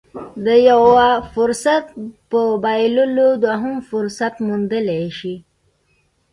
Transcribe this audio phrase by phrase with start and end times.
[0.45, 1.85] د يوه فرصت
[2.29, 5.35] په بايللو دوهم فرصت موندلی شي.